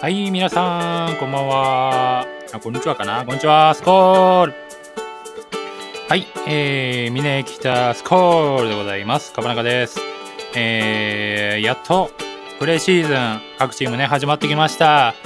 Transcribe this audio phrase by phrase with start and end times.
[0.00, 2.24] はい、皆さん、こんばんは。
[2.52, 3.24] あ、こんにちはかな。
[3.24, 3.74] こんにちは。
[3.74, 4.54] スコール。
[6.08, 9.32] はい、えー、峰北スコールでございます。
[9.32, 9.98] かばなかです。
[10.54, 12.12] えー、やっと、
[12.60, 15.16] プレシーズン、各チームね、始まってきました。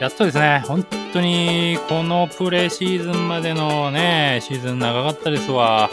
[0.00, 0.82] やっとですね、本
[1.12, 5.88] 当に、このプレシーズンまでのね、シーズン長かったですわ。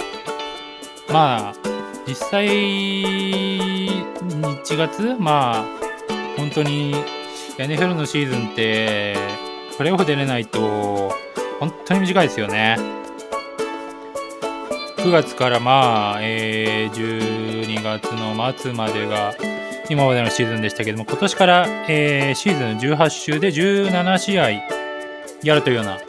[1.10, 1.54] まあ、
[2.08, 5.18] 実際、1月？
[5.20, 5.66] まあ、
[6.36, 6.96] 本当に
[7.58, 9.16] NFL のシーズンって、
[9.78, 11.14] プレーオフ出れないと、
[11.60, 12.78] 本当に短いですよね。
[14.98, 19.36] 9月からまあ、えー、12月の末までが
[19.90, 24.50] 今までのシーズンでしたけども、今年から、えー、シーズン18週で17試合
[25.44, 26.00] やるというような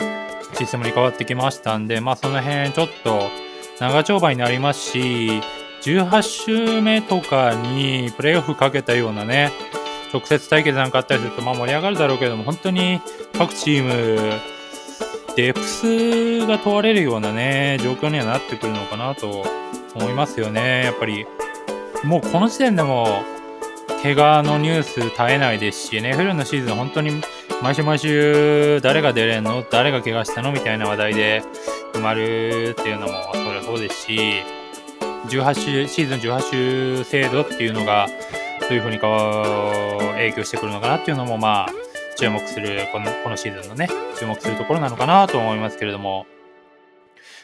[0.56, 3.30] システムに変わってきましたんで、まあその辺ちょっと
[3.80, 5.40] 長丁場になりますし、
[5.82, 9.50] 18週目とかにプレーオフかけたようなね、
[10.14, 13.00] 直接対決なんかあったりすると、まあ、盛り上がるだろうけども、本当に
[13.36, 14.40] 各チーム、
[15.36, 19.44] デプスが問われるようなね、状況にはなってくるのかなと
[19.96, 20.84] 思いますよね。
[20.84, 21.26] やっぱり、
[22.04, 23.24] もうこの時点でも、
[24.04, 27.22] 怪我のニュース絶えないですし、NFL のシーズン本当に
[27.62, 31.42] 毎週毎週誰が出れんの誰が怪我したのみたいな話題で
[31.94, 34.42] 埋まるっていうのもそりゃそうですし、
[35.28, 38.06] 18週シーズン18週制度っていうのが
[38.60, 41.68] どういうふうに変わ影響してくるのかなっていうのもまあ
[42.16, 46.26] 注目するこのこのシーズンのね注目するところなのかなと思いますけれども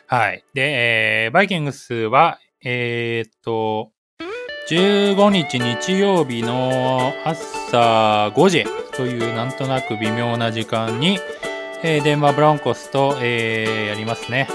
[0.07, 3.91] はいで、えー、バイキングスはえー、っと
[4.71, 11.19] 15日日曜日の朝5時というなんとなく微妙な時間に、
[11.83, 14.47] えー、デンバーブロンコスと、えー、やりますね。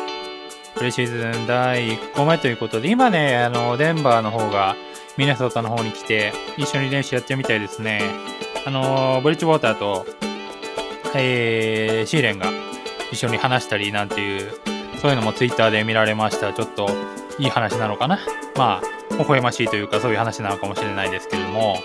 [0.76, 4.76] プレシーズン第1個目ということで、今ね、あの、デンバーの方が、
[5.18, 8.02] ミネソタの方に来て、一緒に練習やってみたいですね。
[8.66, 10.06] あの、ブリッジウォーターと、
[11.16, 12.52] えー、シーレンが
[13.12, 14.52] 一緒に話したりなんていう、
[15.02, 16.54] そういうのもツイッターで見られました。
[16.54, 16.90] ちょっと
[17.40, 18.20] いい話なのかな。
[18.56, 21.78] まあ、微笑ましいというか、そういう話なのかもしれないですけれども、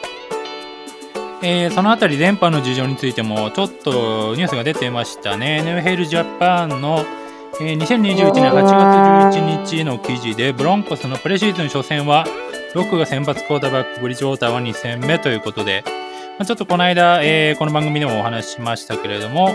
[1.43, 5.63] えー、そのあたり連覇の事情についてもちょっとニュースが出てましたね。
[5.63, 7.05] ネウヘルジャパンの
[7.63, 12.25] えー、2021年8月11日の記事で、ブロンコスのプレシーズン初戦は、
[12.75, 15.83] ロックが先発クォーターバック、ブリッジウォーターは2戦目ということで、
[16.39, 19.53] まあ、ちょっとこの間、えー、この番組でもお話ししましたけれども、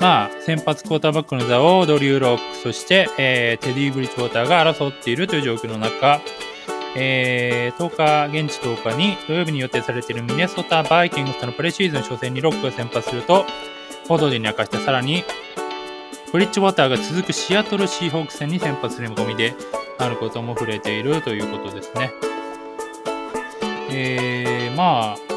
[0.00, 6.22] まあ、先発クォーターバックの座をドリュー・ロック、そして、えー、テディ・ブリッジウォーターが争っているという状況の中、
[6.96, 13.44] えー、10日、現地10日に土曜日に予定されているミネソタ・バイキングスとのプレシーズン初戦にロックが先発すると、
[14.08, 15.24] 報道陣に明かしてさらに
[16.32, 19.54] ブリッジウォーターが続くシアトルシーホーク戦に先発する見込みで
[19.98, 22.29] あることも触れているということですね。
[23.92, 25.30] えー、まあ、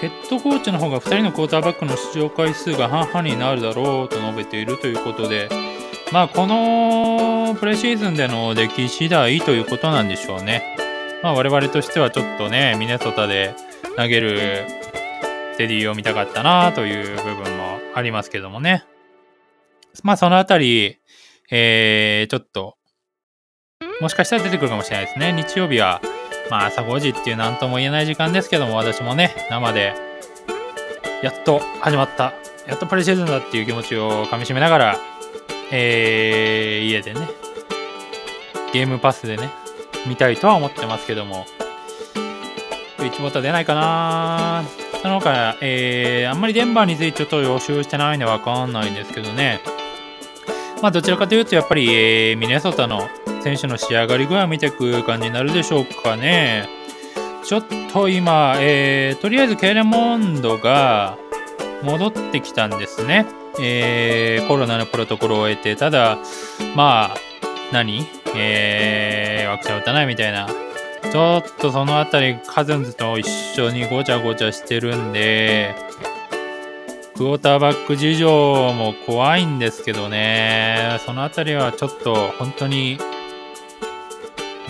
[0.00, 5.48] ヘッドコーチの方が2人のクォーターバックの出場回数が半々になるだろうと述べているということで、
[6.12, 10.76] まあ、このプレシーズンでの出来次第ということなんでしょうね。
[11.22, 13.54] まあ、我々としてはちょっとね、ミネソタで
[13.96, 14.64] 投げる
[15.58, 18.84] テディを見たかったなという部分もありますけどもね。
[20.02, 20.98] まあそのあたり、
[21.50, 22.76] えー、ちょっと、
[24.00, 25.32] もしかしたら出てくるかもしれないですね。
[25.32, 26.00] 日曜日は、
[26.50, 29.94] まあ朝5時っていう何とも言えない時間ですけども、私もね、生で、
[31.22, 32.34] やっと始まった、
[32.66, 34.98] やっとプレシーズンだっていう気持ちをかみしめながら、
[35.70, 37.28] えー、家でね、
[38.72, 39.50] ゲームパスでね、
[40.06, 41.46] 見たいとは思ってますけども、
[42.98, 44.64] 1ボタ出ないかな。
[45.02, 49.60] その他、えー、あんまりデンバーについてちょっと予習してないんでわかんないんですけどね、
[50.82, 53.08] まあ、どちらかというと、やっぱり、えー、ミネソタの
[53.42, 56.68] 選手の仕上がり具合を見ていく感じになるでしょうかね。
[57.44, 61.16] ちょっと今、えー、とりあえずケイレモンドが
[61.82, 63.26] 戻ってきたんですね。
[63.60, 66.18] えー、コロナのプロトコルを終えて、ただ、
[66.76, 67.16] まあ、
[67.72, 68.06] 何？
[68.36, 70.46] えー、ワクチン打たないみたいな。
[71.10, 75.74] ちょっとそのあたり、カズンズと一緒にごちゃごちゃしてるんで、
[77.16, 82.98] クォーターバック事情も怖いんですけどね、そのあたりはちょっと本当に、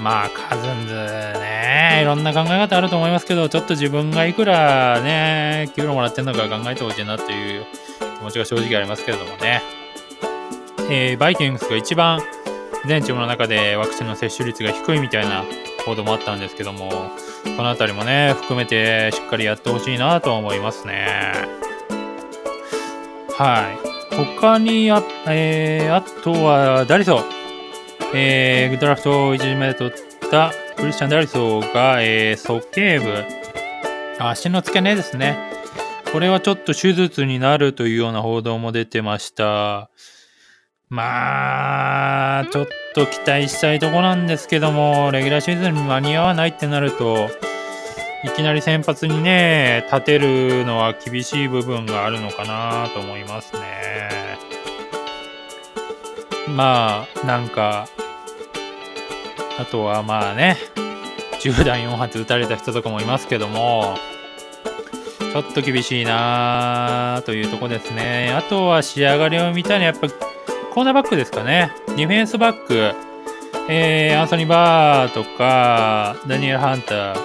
[0.00, 7.66] まあ、カズンズね、いろんな考え方あると思いますけど、ちょっと自分がいくらね、給料もらってるのか考えてほしいなという
[8.18, 9.62] 気持ちが正直ありますけれどもね。
[10.90, 12.20] えー、バイキングスが一番
[12.86, 15.44] 全チームの中でワクチンの接種率が低いみたいな
[15.84, 16.90] 報道もあったんですけども、
[17.44, 21.32] そのあたりもね、含めてしっかりやってほしいなと思いますね。
[23.36, 23.90] はい。
[24.38, 27.39] 他にあ、えー、あとは、ダリソ。
[28.12, 29.92] えー、ドラフトを1目で取っ
[30.30, 33.24] たクリスチャン・ダリソーが、えー、鼠径部、
[34.18, 35.36] 足の付け根ですね。
[36.12, 39.90] これはちょっと手術になるというような報道も出てました。
[40.88, 42.66] まあ、ちょっ
[42.96, 47.28] と期待したいとこなんですけども、レギュラーシーズンに間に合わないってなると、
[48.24, 54.36] いきなり先発にね、立てるのは厳しい部分があるのかなと思いますね。
[56.48, 57.88] まあ、なんか、
[59.60, 60.56] あとはまあね、
[61.40, 63.96] 10弾4発撃たれた人とかもいますけども、
[65.32, 68.32] ちょっと厳しいなというとこですね。
[68.34, 70.08] あとは仕上がりを見たいのはやっぱ
[70.72, 71.72] コーナーバックですかね。
[71.88, 72.94] ディフェンスバック、
[73.68, 77.16] えー、アンソニー・バーとか、ダニエル・ハンター、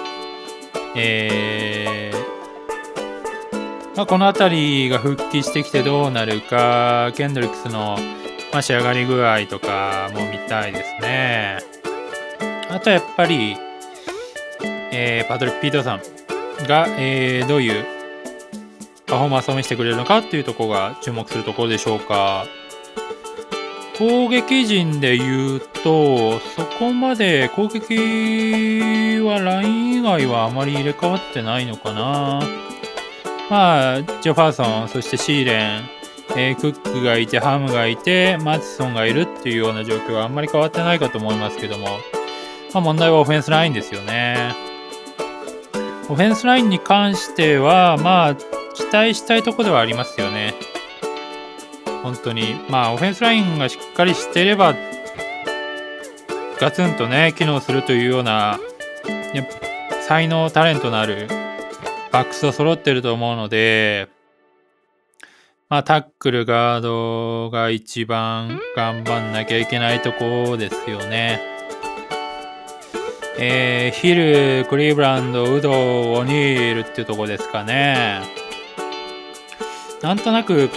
[0.94, 7.98] えー、まあ、この辺りが復帰してきてどうなるか、ケンドリックスの、
[8.52, 11.75] まあ、仕上がり具合とかも見たいですね。
[12.76, 13.56] あとはやっぱり、
[14.92, 16.02] えー、パトリック・ピートさん
[16.68, 17.86] が、えー、どういう
[19.06, 22.44] パフォーマンスを見せてくれるのかっていうところが注目するところでしょうか。
[23.98, 32.42] 攻撃陣で言うと、そこまで攻撃はライン以外はあまり入れ替わってないのかな。
[33.48, 35.88] まあ、ジョファーソン、そしてシーレン、
[36.36, 41.86] えー、クックがいて、ハムがいて、マッチソンがいるっていうような状況はあんまり変わってないかと思いますけども、
[42.76, 44.54] まあ、問題はオフェンスラインですよね。
[46.10, 50.52] オフェンスラインに関しては、まあ、期待したいとこではありますよね。
[52.02, 52.54] 本当に。
[52.68, 54.74] まあ、オフェンスラインがしっかりしてれば、
[56.60, 58.58] ガツンとね、機能するというような、
[60.02, 61.28] 才能、タレントのある
[62.12, 64.08] バックスは揃ってると思うので、
[65.70, 71.55] まあ、タックル、ガードが一番頑張んなきゃいけないとこですよね。
[73.38, 78.20] えー、ヒル、クリーブランド、ウド、オニールっていうとこですかね。
[80.02, 80.70] なんとなく、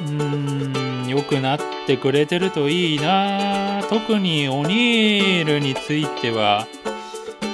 [0.00, 6.66] うん、良くなってくれてるといいな特にオニールについては、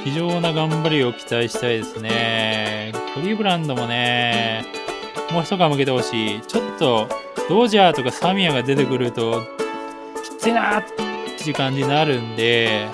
[0.05, 2.93] 非常な頑張りを期待したいですね。
[3.15, 4.65] クリーブランドもね、
[5.31, 6.41] もう一皮向けてほしい。
[6.41, 7.09] ちょっと、
[7.49, 9.47] ドジャーとかサミアが出てくると、
[10.25, 10.85] きついなっ
[11.39, 12.87] ていう感じになるんで、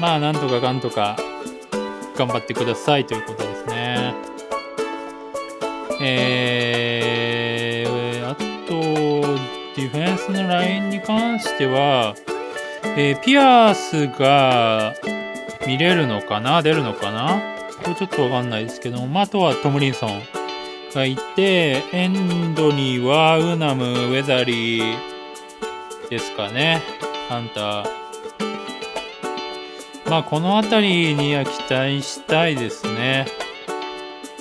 [0.00, 1.16] まあなんとかかんとか
[2.16, 4.14] 頑張ってくださいということですね。
[6.00, 8.42] えー、あと、
[9.74, 12.14] ディフェンスのラインに関しては、
[12.96, 14.94] えー、ピアースが
[15.66, 17.40] 見れるのかな出るのかな
[17.82, 20.22] これちょっとわかんないですけども、まあ、あとはトムリンソン
[20.94, 24.96] がいて、エンドにはウナム、ウェザリー
[26.10, 26.80] ですかね。
[27.28, 27.97] ハンター。
[30.08, 33.26] まあ、この辺りには期待したいですね。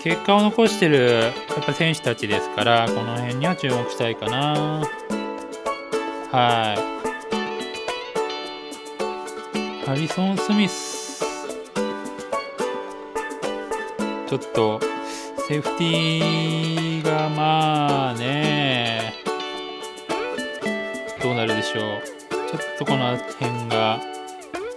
[0.02, 4.88] 結果を残してるやっぱ選手たちですから、この辺には注目したいかな。
[6.32, 6.76] は
[9.84, 9.86] い。
[9.86, 11.26] ハリソン・スミス。
[14.28, 14.80] ちょっと、
[15.50, 19.14] セーフティーがまあね、
[21.22, 21.84] どうなるでしょう。
[22.30, 24.00] ちょっとこの辺が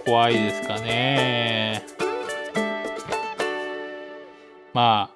[0.05, 1.83] 怖いですかね。
[4.73, 5.15] まあ、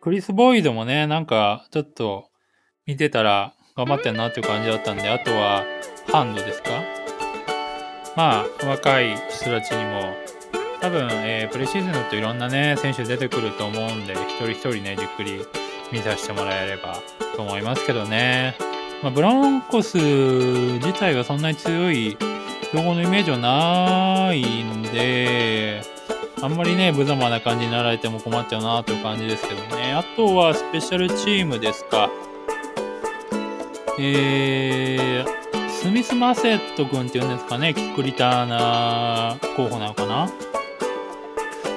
[0.00, 2.28] クリス・ボイドもね、なんかちょっと
[2.86, 5.64] 見てたら頑張ってんなっていう感じだったんで、あとは
[6.10, 6.70] ハンドですか？
[8.16, 10.14] まあ、若い人たちにも、
[10.80, 15.40] 多分、えー、プレシーズンだといろんなね、選手出てくると思うんで、一人一人ね、じっくり
[15.92, 16.98] 見させてもらえれば
[17.36, 18.56] と思いますけどね。
[19.02, 22.16] まあ、ブロンコス自体がそんなに強い
[22.72, 25.82] 標語のイメージはないんで、
[26.40, 29.92] あんまりね、無様な感じになられても困っちゃうなという感じですけどね。
[29.92, 32.08] あとはスペシャルチームですか。
[33.98, 40.30] えー、スミス・マセット君っていうんですかね、キックリターナー候補なのかな。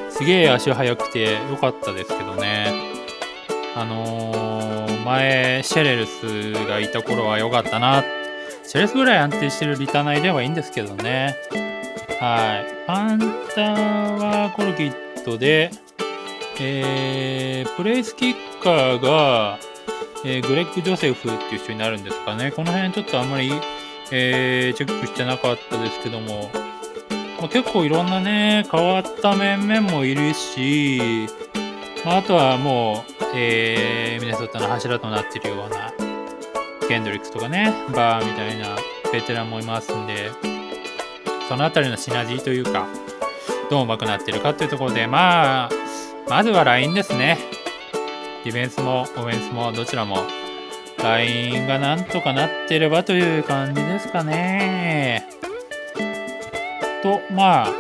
[0.10, 2.72] すげえ足速くて良かったですけどね。
[3.75, 11.36] あのー、前、シェレルスがいた頃は良かったなっシェルスぐらい安定してるリターナーいればいいんですけどね。
[12.20, 12.65] はい。
[12.88, 15.72] パンターはコルキットで、
[16.60, 19.60] えー、プレイスキッカーが、
[20.24, 22.51] えー、グレッグ・ジョセフっていう人になるんですかね。
[22.51, 23.51] この辺ちょっとあんまり、
[24.12, 26.50] えー、チェックしてなかったですけども、
[27.39, 31.27] まあ、結構いろんなね、変わった面々もいるし、
[32.05, 35.94] まあ、あとはもう、えー、ミネソタの柱となってるような、
[36.88, 38.75] ケンドリックスとかね、バーみたいな
[39.12, 40.32] ベテランもいますんで、
[41.48, 42.88] そのあたりのシナジーというか、
[43.70, 45.70] どう上手くなってるかというところで、まあ、
[46.30, 47.38] まずは LINE ですね。
[48.44, 50.18] ディフェンスもオフェンスもどちらも
[51.00, 55.27] ラインがなんとかなってればという感じですかね。
[57.01, 57.74] と、まあ、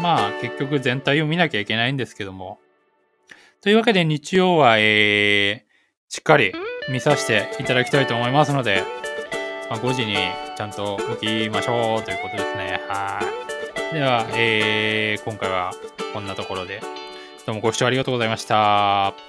[0.00, 2.58] まあ結局全体を見なきゃいけないんですけども。
[3.60, 6.52] というわけで日曜は、えー、しっかり
[6.88, 8.82] 見させていただきたいと思いますので、
[9.70, 10.16] まあ、5時に
[10.56, 12.80] ちゃんと起きましょうということですね。
[12.88, 13.20] は
[13.90, 13.94] い。
[13.94, 15.72] では、えー、今回は
[16.12, 16.80] こんなところで、
[17.46, 19.27] どうもご視聴ありがとうございました。